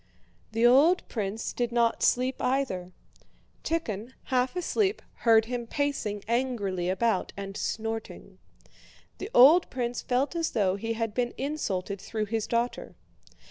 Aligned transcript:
The 0.53 0.65
old 0.65 1.07
prince 1.09 1.53
did 1.53 1.71
not 1.71 2.01
sleep 2.01 2.41
either. 2.41 2.91
Tíkhon, 3.63 4.13
half 4.23 4.55
asleep, 4.55 5.03
heard 5.29 5.45
him 5.45 5.67
pacing 5.67 6.23
angrily 6.27 6.89
about 6.89 7.33
and 7.37 7.55
snorting. 7.55 8.39
The 9.19 9.29
old 9.35 9.69
prince 9.69 10.01
felt 10.01 10.35
as 10.35 10.53
though 10.53 10.75
he 10.75 10.93
had 10.93 11.13
been 11.13 11.35
insulted 11.37 12.01
through 12.01 12.25
his 12.25 12.47
daughter. 12.47 12.95